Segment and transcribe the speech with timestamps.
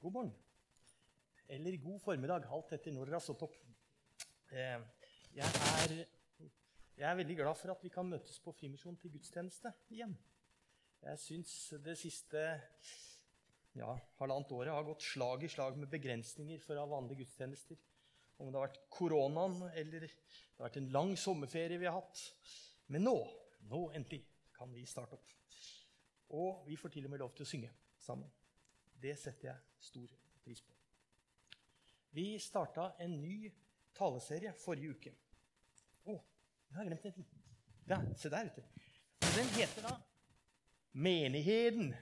[0.00, 0.32] God morgen.
[1.48, 3.56] Eller god formiddag, alt etter når dere har stått opp.
[4.48, 4.78] Eh,
[5.36, 5.92] jeg er,
[6.96, 10.14] jeg er veldig glad for at vi kan møtes på Frimisjon til gudstjeneste igjen.
[11.04, 11.52] Jeg syns
[11.84, 12.46] det siste
[13.76, 13.92] ja,
[14.22, 17.76] halvannet året har gått slag i slag med begrensninger for vanlige gudstjenester.
[18.40, 20.14] Om det har vært koronaen eller det
[20.56, 22.24] har vært en lang sommerferie vi har hatt.
[22.88, 23.18] Men nå,
[23.68, 24.24] nå endelig,
[24.56, 25.36] kan vi starte opp.
[26.40, 28.32] Og vi får til og med lov til å synge sammen.
[29.00, 30.12] Det setter jeg stor
[30.44, 30.74] pris på.
[32.10, 33.50] Vi starta en ny
[33.96, 35.12] taleserie forrige uke.
[36.10, 36.16] Å,
[36.68, 37.28] jeg har glemt en ting.
[37.90, 38.64] Ja, se der ute.
[39.30, 39.96] Den heter da
[40.92, 41.92] Menigheten.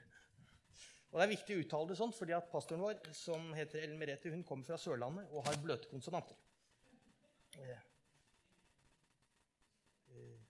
[1.10, 4.00] Og Det er viktig å uttale det sånn, fordi at pastoren vår, som heter Ellen
[4.00, 6.36] Merete, hun kommer fra Sørlandet og har bløte konsonanter.
[7.56, 7.84] Eh,
[10.12, 10.40] eh,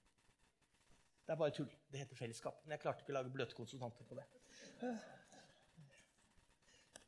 [1.26, 1.70] det er bare tull.
[1.90, 2.62] Det heter fellesskap.
[2.64, 4.26] Men jeg klarte ikke å lage bløte konsonanter på det.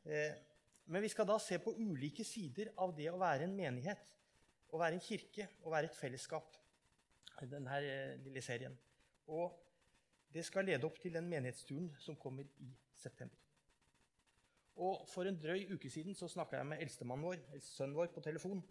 [0.05, 0.33] Eh,
[0.91, 4.13] men vi skal da se på ulike sider av det å være en menighet,
[4.71, 6.57] å være en kirke og være et fellesskap.
[7.41, 8.77] i denne eh, lille serien.
[9.27, 9.55] Og
[10.33, 13.37] det skal lede opp til den menighetsturen som kommer i september.
[14.75, 18.21] Og For en drøy uke siden så snakka jeg med eldstemannen vår, sønnen vår på
[18.21, 18.61] telefon.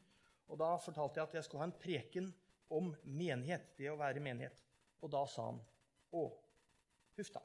[0.49, 2.35] Og Da fortalte jeg at jeg skulle ha en preken
[2.71, 4.63] om menighet, det å være menighet.
[5.03, 5.61] Og da sa han
[6.11, 6.23] Å,
[7.17, 7.43] huff da.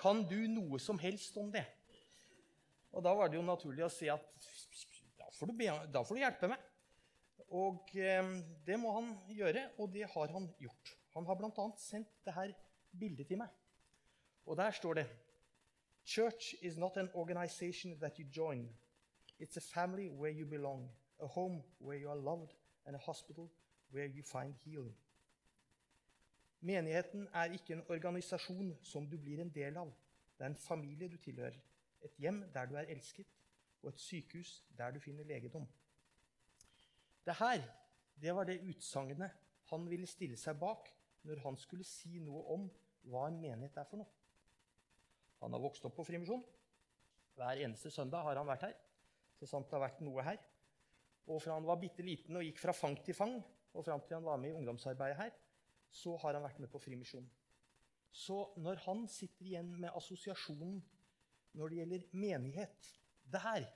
[0.00, 1.66] Kan du noe som helst om det?
[2.92, 4.24] Og da var det jo naturlig å si at
[5.18, 6.68] da får du, da får du hjelpe meg.
[7.52, 8.28] Og eh,
[8.66, 10.94] det må han gjøre, og det har han gjort.
[11.16, 11.66] Han har bl.a.
[11.80, 12.54] sendt dette
[12.98, 13.52] bildet til meg.
[14.48, 15.06] Og der står det
[16.04, 18.68] Church is not an organization that you join.
[19.38, 20.90] It's a family where you belong,
[21.20, 23.48] a home where you are loved, and a hospital
[23.90, 24.96] where you find healing.
[26.60, 29.92] Menigheten er ikke en organisasjon som du blir en del av.
[30.38, 31.58] Det er en familie du tilhører
[32.04, 33.28] et hjem der du er elsket,
[33.82, 35.66] og et sykehus der du finner legedom.
[37.26, 37.62] Det her
[38.22, 39.30] det var det utsagnet
[39.70, 40.90] han ville stille seg bak
[41.26, 42.66] når han skulle si noe om
[43.10, 44.10] hva en menighet er for noe.
[45.42, 46.42] Han har vokst opp på Frimisjon.
[47.34, 48.74] Hver eneste søndag har han vært her.
[49.38, 50.38] Så sant det har vært noe her.
[51.26, 53.34] Og fra han var bitte liten og gikk fra fang til fang,
[53.72, 55.32] og fram til han var med i ungdomsarbeidet her,
[55.90, 57.26] så har han vært med på Frimisjon.
[58.12, 60.80] Så når han sitter igjen med assosiasjonen
[61.52, 62.92] når det gjelder menighet
[63.32, 63.66] der,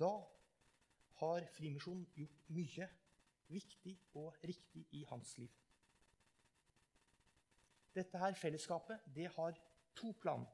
[0.00, 0.12] da
[1.20, 2.88] har Frimisjonen gjort mye
[3.50, 5.50] viktig og riktig i hans liv.
[7.94, 9.58] Dette her fellesskapet det har
[9.98, 10.46] to plan.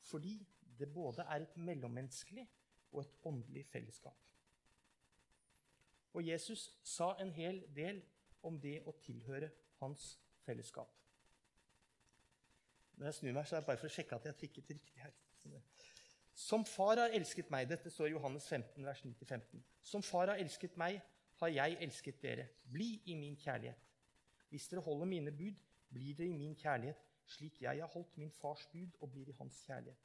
[0.00, 0.46] Fordi
[0.78, 2.46] det både er et mellommenneskelig
[2.92, 4.18] og et åndelig fellesskap.
[6.14, 7.98] Og Jesus sa en hel del
[8.42, 9.50] om det å tilhøre
[9.80, 10.14] hans
[10.46, 10.92] fellesskap.
[12.96, 15.02] Når jeg snur meg, så er det bare for å sjekke at jeg trykket riktig
[15.02, 15.12] her.
[16.36, 19.62] Som far har elsket meg Dette står i Johannes 15, vers 9-15.
[19.82, 21.00] Som far har elsket meg,
[21.40, 22.48] har jeg elsket dere.
[22.72, 23.80] Bli i min kjærlighet.
[24.50, 25.56] Hvis dere holder mine bud,
[25.92, 29.36] blir dere i min kjærlighet, slik jeg har holdt min fars bud og blir i
[29.38, 30.02] hans kjærlighet.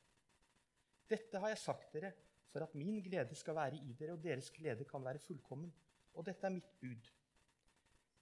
[1.12, 2.14] Dette har jeg sagt dere
[2.52, 5.72] for at min glede skal være i dere, og deres glede kan være fullkommen.
[6.14, 7.12] Og dette er mitt bud.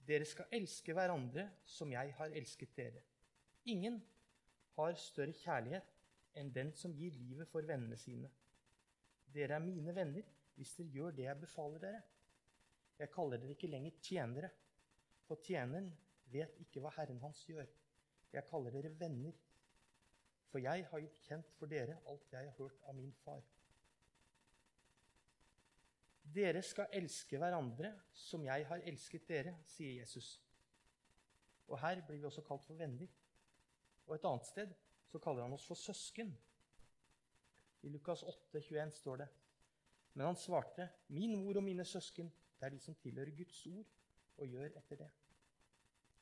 [0.06, 3.02] Dere skal elske hverandre som jeg har elsket dere.
[3.70, 4.00] Ingen
[4.76, 5.96] har større kjærlighet
[6.38, 8.30] enn den som gir livet for vennene sine.
[9.34, 10.26] Dere er mine venner
[10.56, 12.00] hvis dere gjør det jeg befaler dere.
[13.00, 14.50] Jeg kaller dere ikke lenger tjenere,
[15.24, 15.88] for tjeneren
[16.32, 17.68] vet ikke hva Herren hans gjør.
[18.32, 19.32] Jeg kaller dere venner,
[20.50, 23.40] for jeg har gjort kjent for dere alt jeg har hørt av min far.
[26.30, 30.36] Dere skal elske hverandre som jeg har elsket dere, sier Jesus.
[31.70, 33.08] Og her blir vi også kalt for venner.
[34.06, 34.74] Og et annet sted
[35.10, 36.30] så kaller han oss for søsken.
[37.82, 39.28] I Lukas 8, 21 står det.
[40.14, 43.86] Men han svarte, 'Min mor og mine søsken, det er de som tilhører Guds ord
[44.36, 45.10] og gjør etter det.'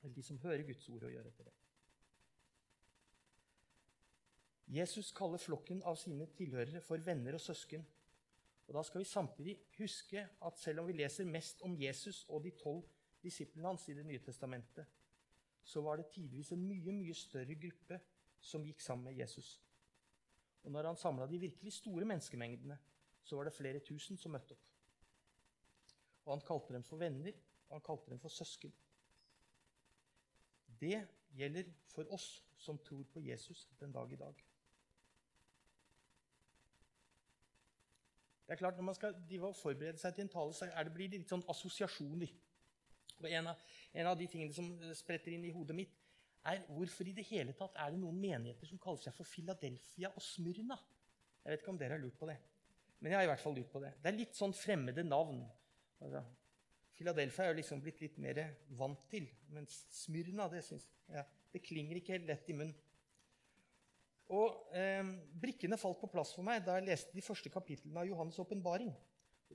[0.03, 1.53] Eller de som hører Guds ord og gjør etter det.
[4.69, 7.87] Jesus kaller flokken av sine tilhørere for venner og søsken.
[8.69, 12.45] Og Da skal vi samtidig huske at selv om vi leser mest om Jesus og
[12.45, 12.85] de tolv
[13.23, 14.87] disiplene hans i Det nye testamentet,
[15.65, 18.01] så var det tidvis en mye, mye større gruppe
[18.41, 19.59] som gikk sammen med Jesus.
[20.65, 22.79] Og når han samla de virkelig store menneskemengdene,
[23.25, 24.67] så var det flere tusen som møtte opp.
[26.25, 27.33] Og han kalte dem for venner,
[27.69, 28.73] og han kalte dem for søsken.
[30.81, 31.07] Det
[31.37, 34.45] gjelder for oss som tror på Jesus den dag i dag.
[38.47, 39.15] Det er klart, Når man skal
[39.55, 42.31] forberede seg til en tale, så det, blir det litt sånn assosiasjoner.
[43.19, 43.57] Og en av,
[43.93, 46.08] en av de tingene som spretter inn i hodet mitt,
[46.47, 50.13] er hvorfor i det hele tatt er det noen menigheter som kaller seg for Philadelphia
[50.15, 50.79] og Smyrna?
[51.43, 52.39] Jeg vet ikke om dere har lurt på det.
[52.99, 53.93] Men jeg har i hvert fall lurt på det.
[54.03, 55.43] Det er litt sånn fremmede navn.
[56.03, 56.23] Altså,
[56.99, 58.41] Philadelphia er liksom blitt litt mer
[58.79, 62.75] vant til, mens Smyrna det, synes, ja, det klinger ikke helt lett i munnen.
[64.35, 65.07] Og eh,
[65.41, 68.91] Brikkene falt på plass for meg da jeg leste de første kapitlene av Johannes' åpenbaring.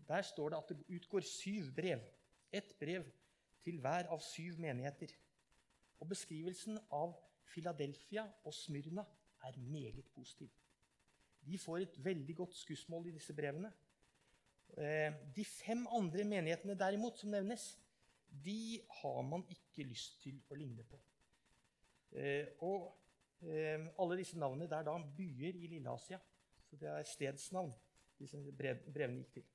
[0.07, 2.01] Der står det at det utgår syv brev.
[2.53, 3.05] Ett brev
[3.63, 5.13] til hver av syv menigheter.
[6.03, 7.13] Og beskrivelsen av
[7.47, 9.05] Philadelphia og Smyrna
[9.47, 10.49] er meget positiv.
[11.45, 13.71] De får et veldig godt skussmål i disse brevene.
[14.77, 17.77] Eh, de fem andre menighetene derimot, som nevnes,
[18.45, 20.99] de har man ikke lyst til å ligne på.
[22.11, 22.91] Eh, og
[23.47, 26.19] eh, alle disse navnene det er da byer i Lilleasia.
[26.67, 27.71] Så det er stedsnavn
[28.19, 29.49] disse brevene gikk til.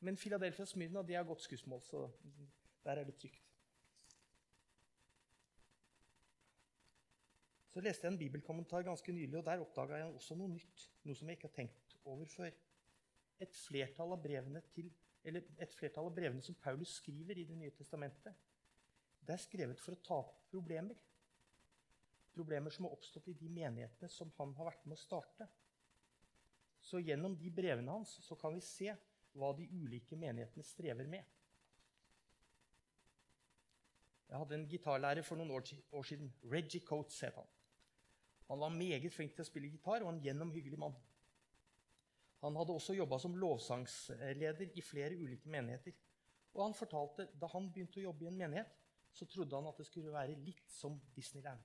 [0.00, 2.06] Men Philadelphia og Smyrna de har godt skussmål, så
[2.84, 3.49] der er det trygt.
[7.70, 10.86] Så leste jeg en bibelkommentar ganske nylig, og der oppdaga jeg også noe nytt.
[11.06, 12.56] Noe som jeg ikke har tenkt over før.
[13.40, 14.90] Et flertall av brevene, til,
[15.24, 18.34] et flertall av brevene som Paulus skriver i Det nye testamentet,
[19.20, 20.98] det er skrevet for å ta opp problemer.
[22.34, 25.46] Problemer som har oppstått i de menighetene som han har vært med å starte.
[26.80, 28.94] Så gjennom de brevene hans så kan vi se
[29.38, 31.22] hva de ulike menighetene strever med.
[34.30, 36.30] Jeg hadde en gitarlærer for noen år siden.
[36.50, 37.48] Reggie Coates het han.
[38.50, 40.96] Han var meget flink til å spille gitar og en gjennomhyggelig mann.
[42.40, 45.94] Han hadde også jobba som lovsangsleder i flere ulike menigheter.
[46.56, 48.72] Og han fortalte da han begynte å jobbe i en menighet,
[49.14, 51.62] så trodde han at det skulle være litt som Disneyland.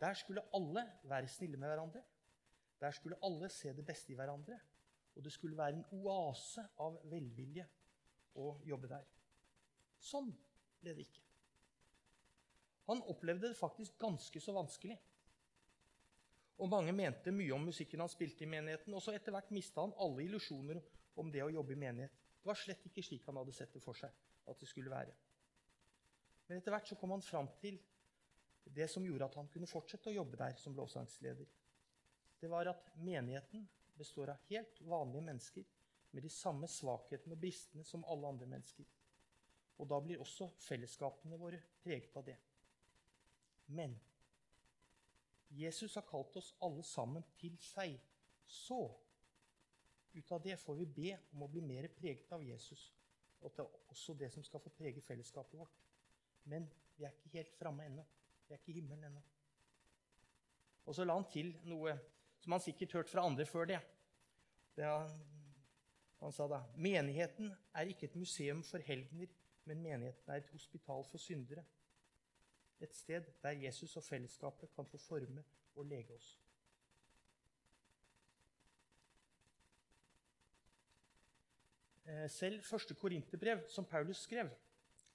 [0.00, 2.02] Der skulle alle være snille med hverandre.
[2.80, 4.56] Der skulle alle se det beste i hverandre.
[5.16, 7.66] Og det skulle være en oase av velvilje
[8.38, 9.04] å jobbe der.
[9.98, 10.30] Sånn
[10.80, 11.24] ble det ikke.
[12.88, 14.96] Han opplevde det faktisk ganske så vanskelig.
[16.58, 18.94] Og mange mente mye om musikken han spilte i menigheten.
[18.94, 20.80] Og så etter hvert mista han alle illusjoner
[21.18, 22.14] om det å jobbe i menighet.
[22.42, 24.14] Det var slett ikke slik han hadde sett det for seg
[24.48, 25.14] at det skulle være.
[26.48, 27.78] Men etter hvert så kom han fram til
[28.74, 31.48] det som gjorde at han kunne fortsette å jobbe der som lovsangsleder.
[32.40, 33.66] Det var at menigheten
[33.98, 35.66] består av helt vanlige mennesker
[36.10, 38.86] med de samme svakhetene og bristene som alle andre mennesker.
[39.78, 42.36] Og da blir også fellesskapene våre preget av det.
[43.76, 43.94] Men
[45.48, 47.96] Jesus har kalt oss alle sammen til seg.
[48.48, 48.80] Så
[50.12, 52.88] ut av det får vi be om å bli mer preget av Jesus.
[53.40, 55.82] Og det er også det som skal få prege fellesskapet vårt.
[56.48, 56.66] Men
[56.96, 58.04] vi er ikke helt framme ennå.
[58.46, 59.22] Vi er ikke i himmelen ennå.
[60.88, 61.94] Og så la han til noe
[62.40, 63.80] som han sikkert hørt fra andre før det.
[64.76, 65.10] det er,
[66.18, 69.28] han sa da menigheten er ikke et museum for helgener,
[69.68, 71.64] men menigheten er et hospital for syndere.
[72.80, 75.44] Et sted der Jesus og fellesskapet kan få forme
[75.76, 76.36] og lege oss.
[82.08, 84.48] Eh, selv første korinterbrev, som Paulus skrev,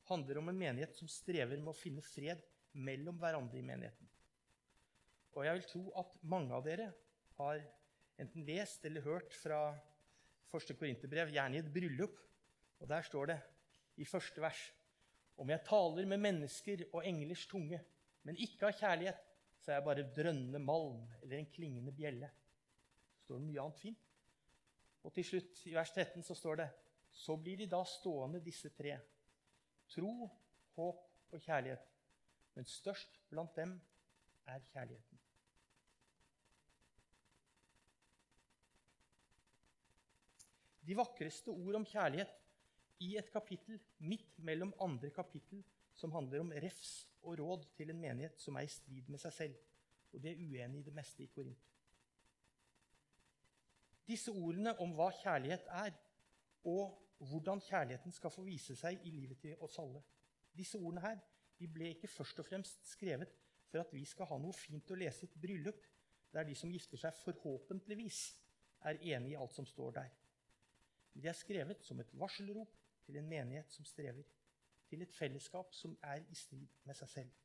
[0.10, 2.44] handler om en menighet som strever med å finne fred
[2.74, 4.10] mellom hverandre i menigheten.
[5.34, 6.92] Og jeg vil tro at mange av dere
[7.40, 7.64] har
[8.22, 9.74] enten lest eller hørt fra
[10.52, 12.20] første korinterbrev, gjerne i et bryllup.
[12.84, 13.40] Og der står det
[13.98, 14.62] i første vers
[15.38, 17.80] om jeg taler med mennesker og englers tunge,
[18.24, 19.22] men ikke har kjærlighet,
[19.64, 22.30] så er jeg bare drønnende malm eller en klingende bjelle.
[23.16, 24.10] Så står det mye annet fint.
[25.04, 26.70] Og til slutt, i vers 13, så står det
[27.14, 28.98] Så blir de da stående, disse tre.
[29.90, 30.30] Tro,
[30.76, 31.84] håp og kjærlighet.
[32.56, 33.76] Men størst blant dem
[34.46, 35.20] er kjærligheten.
[40.84, 42.43] De vakreste ord om kjærlighet
[43.00, 48.02] i et kapittel midt mellom andre kapittel som handler om refs og råd til en
[48.02, 49.60] menighet som er i strid med seg selv.
[50.14, 51.70] Og de er uenige i det meste i Korint.
[54.08, 55.94] Disse ordene om hva kjærlighet er,
[56.68, 60.04] og hvordan kjærligheten skal få vise seg i livet til oss alle,
[60.54, 61.22] disse ordene her,
[61.60, 63.32] de ble ikke først og fremst skrevet
[63.72, 65.86] for at vi skal ha noe fint å lese i et bryllup
[66.34, 68.20] der de som gifter seg, forhåpentligvis
[68.90, 70.12] er enig i alt som står der.
[71.14, 72.74] De er skrevet som et varselrop
[73.06, 74.24] til en menighet som strever,
[74.90, 77.36] til et fellesskap som er i strid med seg selv.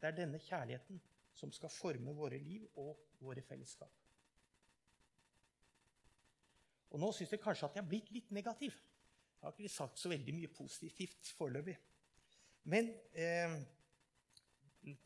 [0.00, 1.00] Det er denne kjærligheten
[1.38, 3.92] som skal forme våre liv og våre fellesskap.
[6.88, 8.76] Og Nå syns jeg kanskje at jeg har blitt litt negativ.
[9.38, 11.76] Jeg har ikke sagt så veldig mye positivt foreløpig.
[12.72, 13.58] Men eh,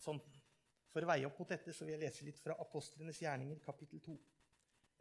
[0.00, 0.20] sånn,
[0.92, 4.00] for å veie opp mot dette så vil jeg lese litt fra Apostlenes gjerninger, kapittel
[4.04, 4.14] 2.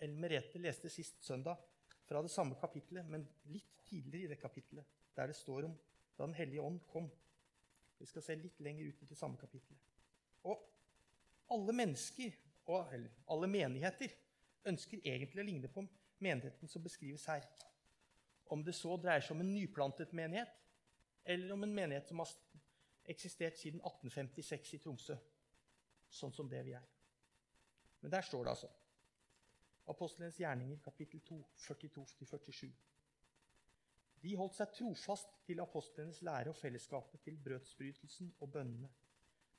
[0.01, 1.62] Ellen Merete leste sist søndag
[2.08, 5.78] fra det samme kapitlet, men litt tidligere i det kapitlet, der det står om
[6.18, 7.08] da Den hellige ånd kom.
[8.00, 9.80] Vi skal se litt lenger ut i det samme kapitlet.
[10.44, 10.60] Og
[11.52, 14.14] alle mennesker, og, eller alle menigheter,
[14.66, 15.84] ønsker egentlig å ligne på
[16.22, 17.48] menigheten som beskrives her.
[18.54, 20.54] Om det så dreier seg om en nyplantet menighet,
[21.26, 22.30] eller om en menighet som har
[23.10, 25.18] eksistert siden 1856 i Tromsø.
[26.12, 26.86] Sånn som det vi er.
[28.02, 28.70] Men der står det altså.
[29.92, 32.70] Apostelens gjerninger, kapittel 2, 42-47.
[34.22, 38.90] De holdt seg trofast til apostlenes lære og fellesskapet, til brødsbrytelsen og bønnene.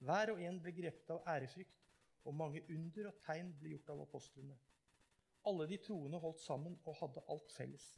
[0.02, 1.80] Hver og en ble grepet av ærefrykt,
[2.24, 4.54] og mange under og tegn ble gjort av apostlene.
[5.50, 7.88] Alle de troende holdt sammen og hadde alt felles.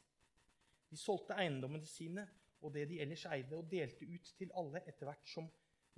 [0.89, 2.25] De solgte eiendommene sine
[2.65, 5.49] og det de ellers eide, og delte ut til alle etter hvert som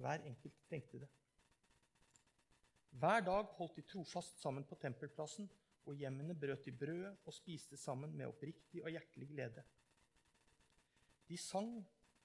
[0.01, 1.09] hver enkelt trengte det.
[2.97, 5.47] Hver dag holdt de trofast sammen på tempelplassen,
[5.87, 9.63] og hjemmene brøt de brødet og spiste sammen med oppriktig og hjertelig glede.
[11.27, 11.73] De sang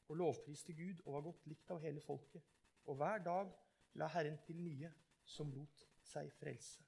[0.09, 2.43] og lovpriste Gud og var godt likt av hele folket,
[2.87, 3.51] og hver dag
[3.99, 4.91] la Herren til nye
[5.25, 6.83] som lot seg frelse.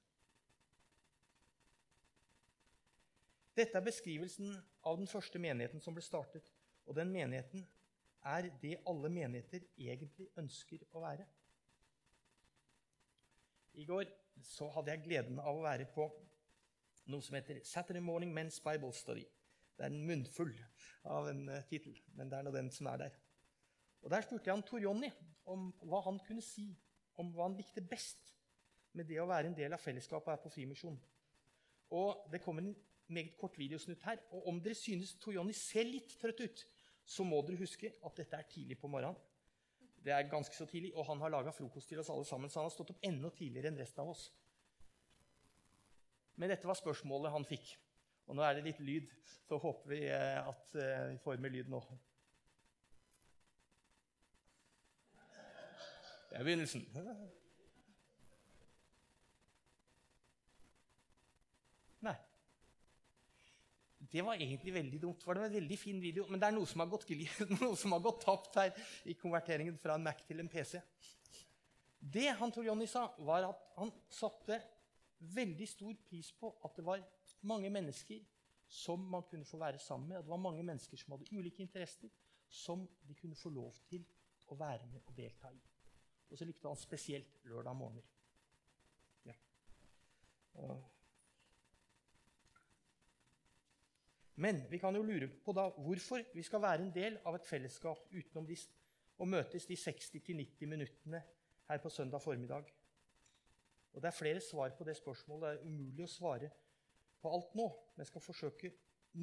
[3.55, 4.51] Dette er beskrivelsen
[4.83, 6.49] av den første menigheten som ble startet.
[6.85, 7.63] Og den menigheten
[8.27, 11.25] er det alle menigheter egentlig ønsker å være.
[13.79, 14.11] I går
[14.43, 16.09] så hadde jeg gleden av å være på
[17.11, 19.23] noe som heter Saturday Morning Men's Bible Study.
[19.75, 20.53] Det er en munnfull
[21.11, 23.17] av en uh, tittel, men det er nå den som er der.
[24.05, 25.09] Og Der spurte jeg han Tor Jonny
[25.51, 26.69] om hva han kunne si
[27.21, 28.31] om hva han likte best
[28.95, 30.97] med det å være en del av fellesskapet her på Frimisjon.
[31.95, 32.75] Og det kommer en
[33.07, 34.21] meget kort videosnutt her.
[34.31, 36.65] Og om dere synes Tor ser litt trøtt ut,
[37.05, 39.17] så må dere huske at dette er tidlig på morgenen.
[40.05, 42.59] Det er ganske så tidlig, Og han har laga frokost til oss alle sammen, så
[42.59, 44.31] han har stått opp enda tidligere enn resten av oss.
[46.35, 47.77] Men dette var spørsmålet han fikk.
[48.25, 49.09] Og nå er det litt lyd,
[49.45, 51.81] så håper vi eh, at eh, vi får med lyd nå.
[56.29, 56.87] Det er begynnelsen.
[62.03, 62.15] Nei.
[64.11, 65.23] Det var egentlig veldig dumt.
[65.27, 67.09] Var Det en veldig fin video, Men det er noe som har gått,
[67.61, 68.73] noe som har gått tapt her
[69.05, 70.81] i konverteringen fra en Mac til en PC.
[71.99, 74.59] Det han Tor Jonny sa, var at han satte
[75.19, 77.05] veldig stor pris på at det var
[77.45, 78.23] mange mennesker
[78.67, 80.17] som man kunne få være sammen med.
[80.17, 82.09] Og det var mange mennesker som hadde ulike interesser,
[82.49, 84.05] som de kunne få lov til
[84.47, 85.61] å være med og delta i.
[86.29, 88.03] Og så likte han spesielt lørdag morgener.
[89.25, 89.33] Ja.
[94.35, 97.47] Men vi kan jo lure på da hvorfor vi skal være en del av et
[97.47, 98.57] fellesskap utenom de,
[99.17, 101.21] å møtes de 60-90 minuttene
[101.69, 102.67] her på søndag formiddag.
[103.93, 105.45] Og Det er flere svar på det spørsmålet.
[105.45, 106.51] Det er umulig å svare
[107.25, 107.65] på alt nå,
[107.97, 108.69] men skal forsøke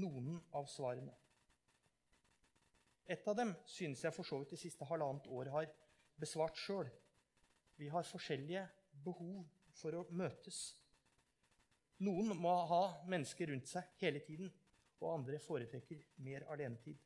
[0.03, 1.15] noen av svarene.
[3.07, 5.71] Et av dem synes jeg for så vidt det siste halvannet året har
[6.19, 6.91] besvart sjøl.
[7.79, 8.65] Vi har forskjellige
[9.05, 9.45] behov
[9.79, 10.61] for å møtes.
[12.03, 14.51] Noen må ha mennesker rundt seg hele tiden
[15.03, 16.99] og andre foretrekker mer alenetid.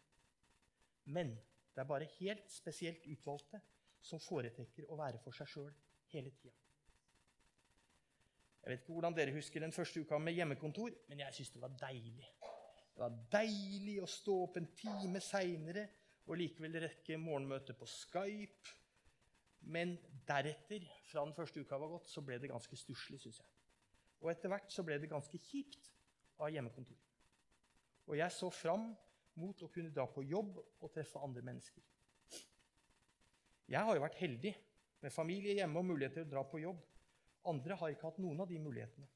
[1.12, 1.34] Men
[1.74, 3.60] det er bare helt spesielt utvalgte
[4.00, 5.74] som foretrekker å være for seg sjøl
[6.12, 6.65] hele tida.
[8.66, 11.60] Jeg vet ikke hvordan dere husker den første uka med hjemmekontor, men jeg syns det
[11.62, 12.26] var deilig.
[12.96, 15.84] Det var deilig å stå opp en time seinere
[16.26, 18.72] og likevel rekke morgenmøtet på Skype.
[19.70, 19.94] Men
[20.26, 23.54] deretter, fra den første uka var gått, så ble det ganske stusslig, syns jeg.
[24.24, 25.86] Og etter hvert så ble det ganske kjipt
[26.42, 26.98] av hjemmekontor.
[28.10, 28.90] Og jeg så fram
[29.38, 31.86] mot å kunne dra på jobb og treffe andre mennesker.
[33.70, 34.56] Jeg har jo vært heldig
[35.06, 36.82] med familie hjemme og mulighet til å dra på jobb.
[37.46, 39.06] Andre har ikke hatt noen av de mulighetene.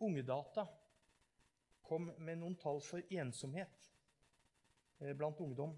[0.00, 0.64] Ungedata
[1.86, 3.88] kom med noen tall for ensomhet
[5.00, 5.76] eh, blant ungdom.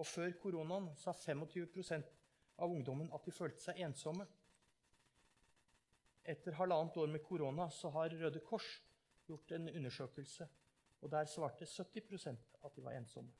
[0.00, 2.14] Og før koronaen sa 25%
[2.60, 4.26] av ungdommen at de følte seg ensomme.
[6.30, 8.68] Etter halvannet år med korona så har Røde Kors
[9.28, 10.48] gjort en undersøkelse
[11.00, 12.28] og der svarte 70%
[12.64, 13.32] at de var ensomme.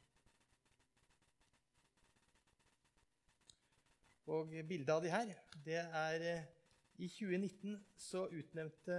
[4.27, 5.33] Og bildet av de her,
[5.65, 6.49] det er eh,
[7.01, 8.97] I 2019 så utnevnte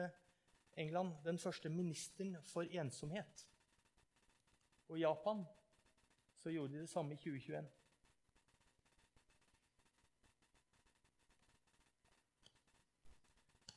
[0.73, 3.43] England den første ministeren for ensomhet.
[4.89, 5.43] Og i Japan
[6.41, 7.67] så gjorde de det samme i 2021.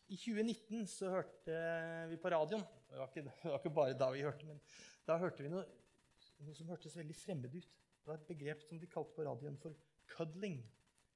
[0.08, 1.60] I 2019 så hørte
[2.08, 4.60] vi på radioen det var, ikke, det var, ikke, bare da vi hørte, men
[5.04, 5.66] da hørte vi noe,
[6.46, 7.78] noe som hørtes veldig fremmed ut.
[8.00, 9.74] Det var et begrep som de kalte på radioen for
[10.08, 10.62] 'cuddling',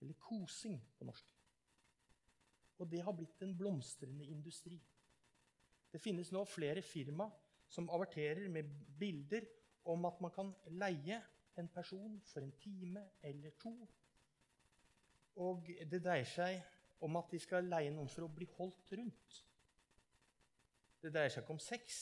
[0.00, 1.38] eller kosing på norsk.
[2.79, 4.79] Og det har blitt en blomstrende industri.
[5.93, 7.29] Det finnes nå flere firma
[7.69, 8.69] som averterer med
[8.99, 9.47] bilder
[9.89, 11.21] om at man kan leie
[11.59, 13.73] en person for en time eller to.
[15.37, 16.61] Og det dreier seg
[17.05, 19.43] om at de skal leie noen for å bli holdt rundt.
[21.03, 21.99] Det dreier seg ikke om sex,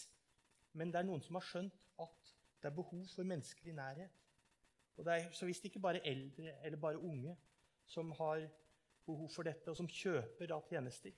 [0.73, 4.23] men det er noen som har skjønt at det er behov for menneskelig nærhet.
[4.97, 7.37] Og det er så visst ikke bare eldre eller bare unge
[7.87, 8.47] som har
[9.06, 11.14] behov for dette, og som kjøper da tjenester.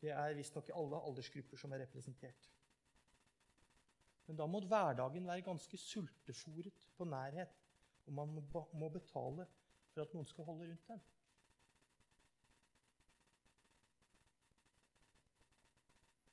[0.00, 2.50] Det er visstnok alle aldersgrupper som er representert.
[4.26, 7.56] Men da må hverdagen være ganske sultefòret på nærhet,
[8.06, 8.38] og man
[8.72, 9.46] må betale
[9.92, 11.02] for at noen skal holde rundt den.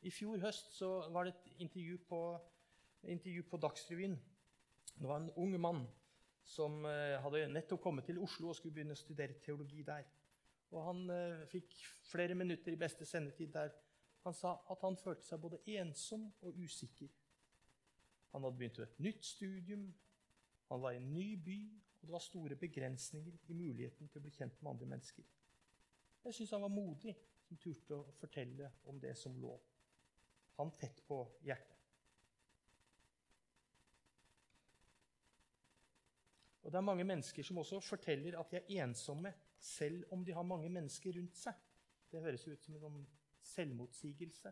[0.01, 0.79] I fjor høst
[1.13, 2.21] var det et intervju på,
[3.03, 4.15] intervju på Dagsrevyen.
[4.95, 5.83] Det var en ung mann
[6.43, 10.07] som eh, hadde nettopp kommet til Oslo og skulle begynne å studere teologi der.
[10.71, 11.73] Og Han eh, fikk
[12.07, 13.73] flere minutter i beste sendetid der
[14.21, 17.09] han sa at han følte seg både ensom og usikker.
[18.31, 19.87] Han hadde begynt et nytt studium,
[20.69, 21.57] han var i en ny by,
[21.99, 25.25] og det var store begrensninger i muligheten til å bli kjent med andre mennesker.
[26.21, 27.15] Jeg syns han var modig
[27.47, 29.57] som turte å fortelle om det som lå
[30.61, 31.77] han tett på hjertet.
[36.61, 40.33] Og Det er mange mennesker som også forteller at de er ensomme selv om de
[40.33, 41.57] har mange mennesker rundt seg.
[42.11, 43.01] Det høres ut som en sånn
[43.53, 44.51] selvmotsigelse.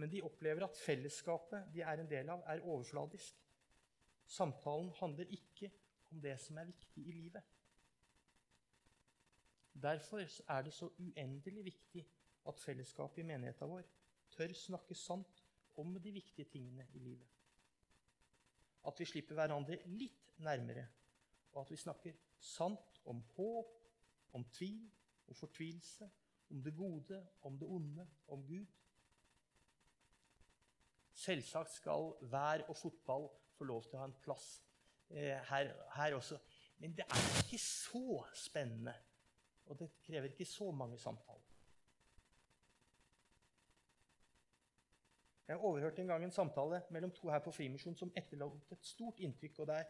[0.00, 3.40] Men de opplever at fellesskapet de er en del av, er overfladisk.
[4.28, 5.72] Samtalen handler ikke
[6.12, 7.42] om det som er viktig i livet.
[9.82, 12.04] Derfor er det så uendelig viktig
[12.48, 13.84] at fellesskapet i menigheta vår
[14.32, 15.42] tør snakke sant
[15.80, 17.28] om de viktige tingene i livet.
[18.86, 20.86] At vi slipper hverandre litt nærmere,
[21.52, 23.78] og at vi snakker sant om håp,
[24.32, 24.90] om tvil,
[25.28, 26.10] om fortvilelse,
[26.50, 28.66] om det gode, om det onde, om Gud.
[31.14, 34.46] Selvsagt skal vær og fotball få lov til å ha en plass
[35.10, 36.38] eh, her, her, også.
[36.78, 38.94] Men det er ikke så spennende,
[39.66, 41.48] og det krever ikke så mange samtaler.
[45.48, 49.18] Jeg overhørte en gang en samtale mellom to her på Frimisjon som etterlot et stort
[49.20, 49.58] inntrykk.
[49.58, 49.88] og det er,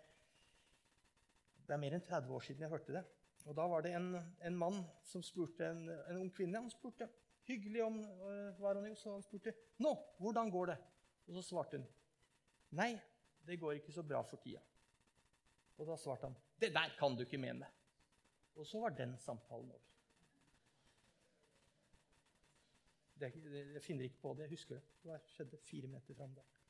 [1.72, 3.00] det er, mer enn 30 år siden jeg hørte det.
[3.48, 4.10] Og Da var det en,
[4.44, 7.08] en mann som spurte en, en, ung kvinne Han spurte
[7.48, 10.76] hyggelig om uh, var han jo, så han spurte 'Nå, hvordan går det?'
[11.26, 11.86] Og så svarte hun
[12.76, 13.00] 'Nei,
[13.46, 14.60] det går ikke så bra for tida'.
[15.78, 17.66] Og da svarte han 'Det der kan du ikke mene'.
[18.54, 19.88] Og så var den samtalen over.
[23.20, 23.32] Det,
[23.74, 24.42] jeg finner ikke på det.
[24.42, 24.84] Jeg husker det.
[25.02, 26.61] Det skjedde fire meter fram der.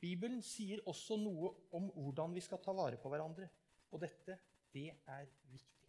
[0.00, 3.48] Bibelen sier også noe om hvordan vi skal ta vare på hverandre.
[3.92, 4.38] Og dette,
[4.72, 5.88] det er viktig.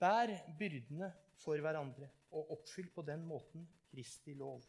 [0.00, 4.64] Bær byrdene for hverandre og oppfyll på den måten Kristi lov.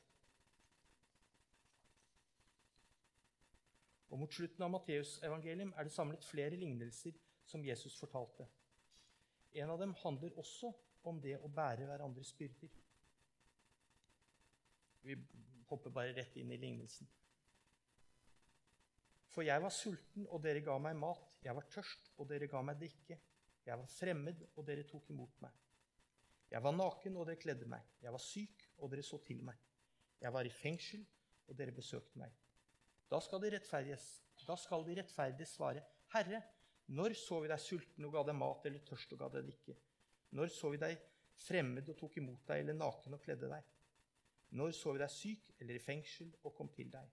[4.14, 7.18] Og Mot slutten av Matteusevangelium er det samlet flere lignelser
[7.50, 8.46] som Jesus fortalte.
[9.56, 10.70] En av dem handler også
[11.10, 12.72] om det å bære hverandres byrder.
[15.06, 15.18] Vi
[15.70, 17.08] hopper bare rett inn i lignelsen.
[19.36, 21.40] For jeg var sulten, og dere ga meg mat.
[21.44, 23.18] Jeg var tørst, og dere ga meg drikke.
[23.66, 25.52] Jeg var fremmed, og dere tok imot meg.
[26.54, 27.84] Jeg var naken, og dere kledde meg.
[28.02, 29.60] Jeg var syk, og dere så til meg.
[30.22, 31.04] Jeg var i fengsel,
[31.50, 32.32] og dere besøkte meg.
[33.12, 36.42] Da skal de rettferdige svare, Herre,
[36.96, 39.76] når så vi deg sulten og ga deg mat, eller tørst og ga deg drikke?
[40.38, 41.02] Når så vi deg
[41.46, 43.75] fremmed og tok imot deg, eller naken og kledde deg?
[44.56, 47.08] Når så vi deg syk eller i fengsel og kom til deg?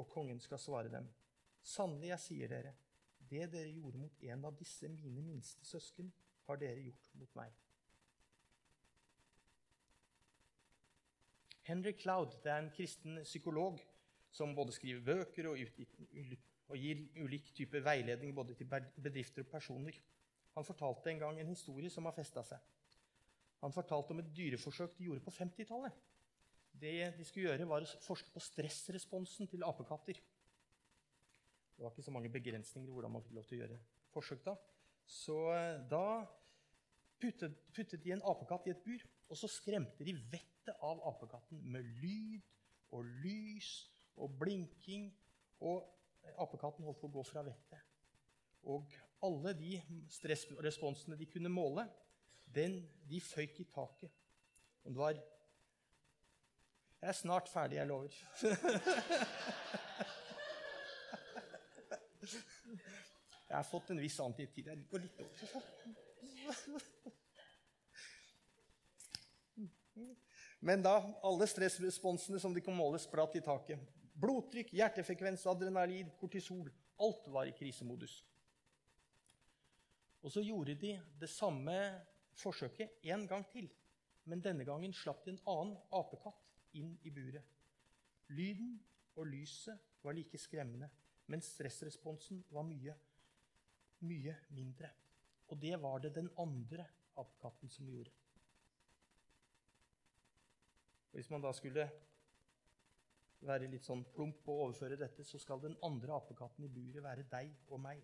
[0.00, 1.06] Og kongen skal svare dem,
[1.62, 2.72] sannelig, jeg sier dere,
[3.30, 6.10] det dere gjorde mot en av disse mine minste søsken,
[6.48, 7.52] har dere gjort mot meg.
[11.64, 13.78] Henry Cloud det er en kristen psykolog
[14.34, 15.62] som både skriver bøker og
[16.64, 19.96] og gir ulik type veiledning både til bedrifter og personer.
[20.54, 22.58] Han fortalte en gang en historie som har festa seg.
[23.60, 25.92] Han fortalte om et dyreforsøk de gjorde på 50-tallet.
[26.80, 30.18] Det de skulle gjøre, var å forske på stressresponsen til apekatter.
[31.74, 33.78] Det var ikke så mange begrensninger i hvordan man fikk lov til å gjøre
[34.14, 34.54] forsøk da.
[35.06, 36.24] Så eh, da
[37.20, 41.60] puttet, puttet de en apekatt i et bur, og så skremte de vettet av apekatten
[41.74, 42.44] med lyd
[42.94, 43.72] og lys
[44.20, 45.10] og blinking.
[45.64, 45.82] Og
[46.40, 47.90] apekatten holdt på å gå fra vettet.
[48.70, 48.92] Og
[49.24, 49.76] alle de
[50.12, 51.86] stressresponsene de kunne måle,
[52.54, 54.12] den, de føyk i taket.
[54.84, 55.20] Om det var
[57.04, 58.14] Jeg er snart ferdig, jeg lover.
[63.44, 64.70] Jeg har fått en viss antitid.
[64.70, 65.60] Jeg går litt over.
[70.64, 70.94] Men da
[71.28, 73.84] alle stressresponsene som de kan måle, spratt i taket.
[74.16, 76.72] Blodtrykk, hjertefrekvens, adrenalin, kortisol.
[77.04, 78.16] Alt var i krisemodus.
[80.24, 81.76] Og så gjorde de det samme
[82.40, 83.68] forsøket en gang til.
[84.24, 86.40] Men denne gangen slapp de en annen apekatt
[86.80, 87.42] inn i buret.
[88.34, 88.76] Lyden
[89.16, 90.88] og lyset var like skremmende,
[91.26, 92.94] men stressresponsen var mye,
[94.04, 94.90] mye mindre.
[95.48, 98.10] Og det var det den andre apekatten som gjorde.
[101.14, 101.84] Hvis man da skulle
[103.44, 107.26] være litt sånn plump og overføre dette, så skal den andre apekatten i buret være
[107.30, 108.02] deg og meg.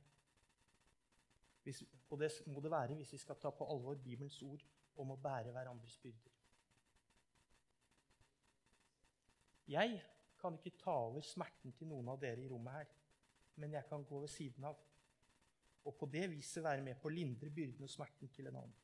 [1.64, 4.62] Hvis, og det må det være hvis vi skal ta på alvor Bibelens ord
[5.00, 6.39] om å bære hverandres byrder.
[9.70, 10.00] Jeg
[10.40, 12.94] kan ikke ta over smerten til noen av dere i rommet her,
[13.60, 14.78] men jeg kan gå ved siden av
[15.88, 18.76] og på det viset være med på å lindre byrden og smerten til en annen.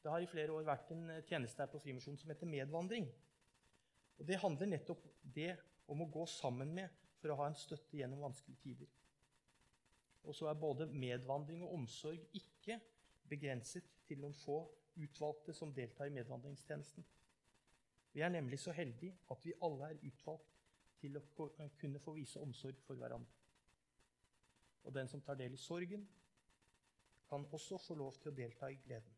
[0.00, 3.08] Det har i flere år vært en tjeneste her på Frimisjonen som heter Medvandring.
[4.18, 5.54] Og Det handler nettopp det
[5.88, 8.90] om å gå sammen med for å ha en støtte gjennom vanskelige tider.
[10.24, 12.76] Og så er både medvandring og omsorg ikke
[13.28, 14.62] begrenset til noen få
[15.00, 17.04] utvalgte som deltar i medvandringstjenesten.
[18.12, 20.56] Vi er nemlig så heldige at vi alle er utvalgt
[21.00, 21.22] til å
[21.80, 23.36] kunne få vise omsorg for hverandre.
[24.84, 26.08] Og den som tar del i sorgen,
[27.28, 29.16] kan også få lov til å delta i gleden.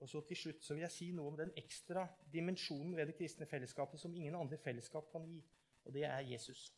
[0.00, 3.16] Og så til slutt så vil jeg si noe om den ekstra dimensjonen ved det
[3.18, 5.40] kristne fellesskapet som ingen andre fellesskap kan gi,
[5.84, 6.70] og det er Jesus.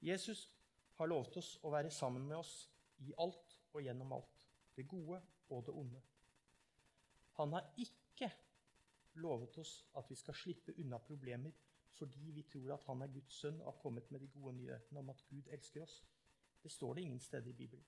[0.00, 0.46] Jesus
[0.96, 2.54] har lovet oss å være sammen med oss
[3.04, 4.39] i alt og gjennom alt,
[4.80, 6.00] det gode og det onde.
[7.38, 8.30] Han har ikke
[9.20, 11.52] lovet oss at vi skal slippe unna problemer
[12.00, 15.02] fordi vi tror at han er Guds sønn og har kommet med de gode nyhetene
[15.02, 15.98] om at Gud elsker oss.
[16.62, 17.84] Det står det ingen steder i Bibelen.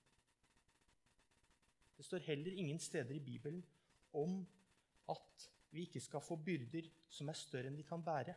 [1.97, 3.63] Det står heller ingen steder i Bibelen
[4.13, 4.47] om
[5.09, 8.35] at vi ikke skal få byrder som er større enn vi kan bære.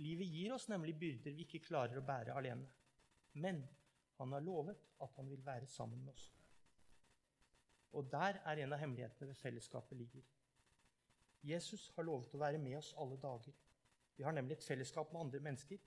[0.00, 2.68] Livet gir oss nemlig byrder vi ikke klarer å bære alene.
[3.42, 3.64] Men
[4.18, 6.30] han har lovet at han vil være sammen med oss.
[7.92, 10.22] Og der er en av hemmelighetene ved fellesskapet ligger.
[11.42, 13.54] Jesus har lovet å være med oss alle dager.
[14.16, 15.78] Vi har nemlig et fellesskap med andre mennesker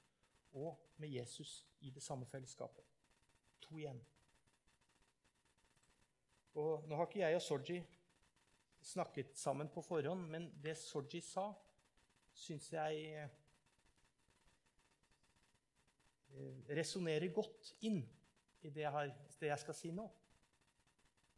[0.54, 2.86] og med Jesus i det samme fellesskapet.
[3.62, 4.02] To igjen.
[6.54, 7.80] Og Nå har ikke jeg og Soji
[8.84, 11.48] snakket sammen på forhånd, men det Soji sa,
[12.34, 13.30] syns jeg eh,
[16.70, 18.02] resonnerer godt inn
[18.62, 20.06] i det jeg, har, det jeg skal si nå.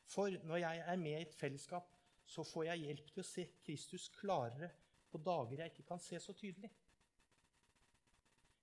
[0.06, 1.92] For når jeg er med i et fellesskap,
[2.26, 4.70] så får jeg hjelp til å se Kristus klarere
[5.12, 6.72] på dager jeg ikke kan se så tydelig.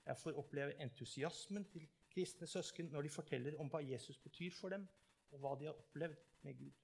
[0.07, 4.75] Jeg får oppleve entusiasmen til kristne søsken når de forteller om hva Jesus betyr for
[4.75, 4.87] dem,
[5.33, 6.81] og hva de har opplevd med Gud.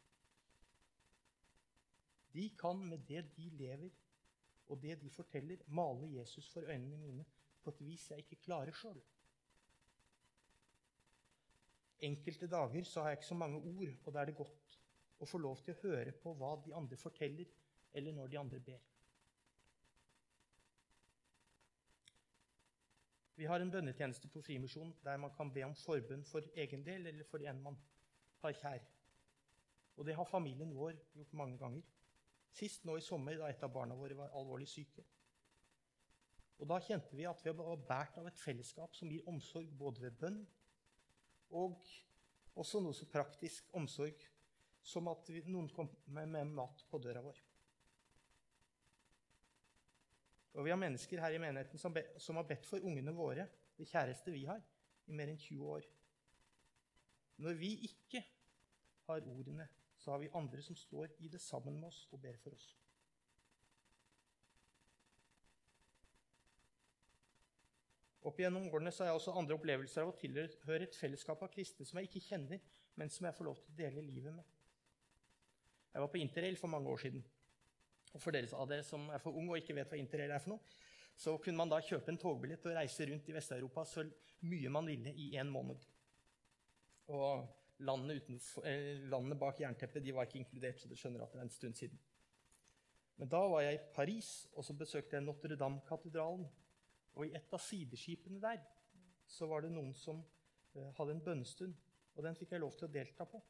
[2.33, 3.91] De kan med det de lever,
[4.69, 7.25] og det de forteller, male Jesus for øynene mine
[7.63, 9.01] på et vis jeg ikke klarer sjøl.
[12.01, 14.77] Enkelte dager så har jeg ikke så mange ord, og da er det godt
[15.19, 17.51] å få lov til å høre på hva de andre forteller,
[17.93, 18.85] eller når de andre ber.
[23.39, 27.07] Vi har en bønnetjeneste på Frimisjonen der man kan be om forbønn for egen del
[27.07, 27.77] eller for en man
[28.43, 28.83] har kjær.
[29.97, 31.85] Og det har familien vår gjort mange ganger.
[32.51, 35.05] Sist nå i sommer, da et av barna våre var alvorlig syke.
[36.59, 40.03] Og Da kjente vi at vi var båret av et fellesskap som gir omsorg både
[40.03, 40.41] ved bønn
[41.57, 41.79] og
[42.59, 44.25] også noe så praktisk omsorg
[44.85, 47.39] som at vi, noen kom med, med mat på døra vår.
[50.59, 53.47] Og vi har mennesker her i menigheten som, be, som har bedt for ungene våre,
[53.79, 54.63] det kjæreste vi har,
[55.07, 55.87] i mer enn 20 år.
[57.45, 58.25] Når vi ikke
[59.07, 62.37] har ordene så har vi andre som står i det sammen med oss og ber
[62.43, 62.69] for oss.
[68.29, 71.51] Opp gjennom årene så har jeg også andre opplevelser av å tilhøre et fellesskap av
[71.53, 72.61] kristne som jeg ikke kjenner,
[73.01, 74.45] men som jeg får lov til å dele livet med.
[75.95, 77.25] Jeg var på interrail for mange år siden.
[78.13, 80.43] Og For dere av dere som er for unge og ikke vet hva interrail er
[80.45, 80.77] for noe,
[81.19, 84.05] så kunne man da kjøpe en togbillett og reise rundt i Vest-Europa så
[84.47, 85.83] mye man ville i én måned.
[87.11, 91.33] Og landene, utenfor, eh, landene, bak jernteppet de var ikke inkludert, så du skjønner at
[91.33, 91.99] det er en stund siden.
[93.19, 96.47] Men da var jeg i Paris, og så besøkte jeg Notre-Dame-katedralen.
[97.17, 98.61] Og i et av sideskipene der
[99.29, 100.21] så var det noen som
[100.75, 101.75] eh, hadde en bønnestund.
[102.15, 103.41] Og den fikk jeg lov til å delta på,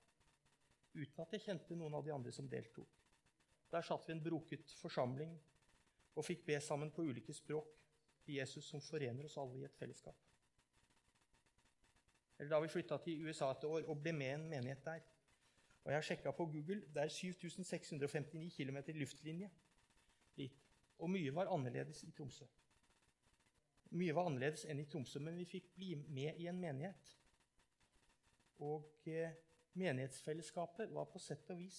[0.98, 2.88] uten at jeg kjente noen av de andre som deltok.
[3.72, 5.34] Der satt vi en broket forsamling
[6.14, 7.76] og fikk be sammen på ulike språk
[8.24, 10.28] til Jesus som forener oss alle i et fellesskap
[12.38, 15.00] eller da vi flytta til USA et år og ble med en menighet der.
[15.84, 16.82] Og jeg har sjekka på Google.
[16.94, 19.50] Det er 7659 km luftlinje
[20.36, 20.64] dit.
[20.98, 22.44] Og mye var annerledes i Tromsø.
[23.96, 27.12] Mye var annerledes enn i Tromsø, men vi fikk bli med i en menighet.
[28.64, 29.36] Og eh,
[29.78, 31.78] menighetsfellesskapet var på sett og vis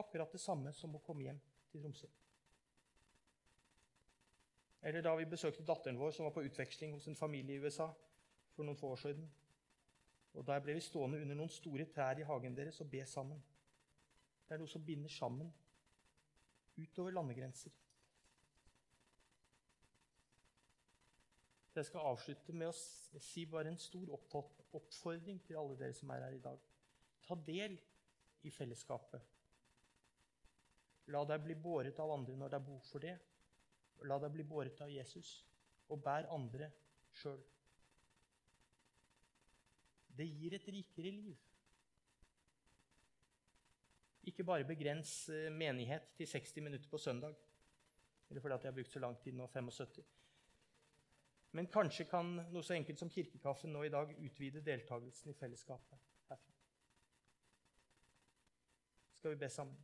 [0.00, 2.10] akkurat det samme som å komme hjem til Tromsø.
[4.82, 7.90] Eller da vi besøkte datteren vår, som var på utveksling hos en familie i USA
[8.54, 9.26] for noen få år siden.
[10.34, 13.42] Og Der ble vi stående under noen store trær i hagen deres og be sammen.
[14.46, 15.50] Det er noe som binder sammen
[16.80, 17.74] utover landegrenser.
[21.80, 26.26] Jeg skal avslutte med å si bare en stor oppfordring til alle dere som er
[26.26, 26.58] her i dag.
[27.24, 27.78] Ta del
[28.44, 29.22] i fellesskapet.
[31.14, 33.14] La deg bli båret av andre når det er behov for det.
[34.12, 35.32] La deg bli båret av Jesus,
[35.88, 36.68] og bær andre
[37.16, 37.40] sjøl.
[40.20, 41.42] Det gir et rikere liv.
[44.28, 47.32] Ikke bare begrens eh, menighet til 60 minutter på søndag.
[48.28, 50.19] Eller fordi jeg har brukt så lang tid nå, 75.
[51.52, 55.98] Men kanskje kan noe så enkelt som kirkekaffen nå i dag utvide deltakelsen i fellesskapet
[56.28, 56.54] herfra.
[59.18, 59.80] Skal vi be sammen?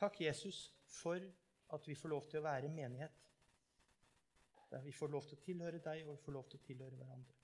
[0.00, 1.20] Takk, Jesus, for
[1.74, 3.18] at vi får lov til å være menighet.
[4.70, 6.96] Der vi får lov til å tilhøre deg, og vi får lov til å tilhøre
[6.96, 7.36] hverandre.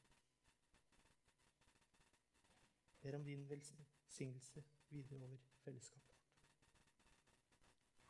[2.95, 6.16] Jeg ber om din velsignelse videre over fellesskapet.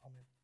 [0.06, 0.36] Amen.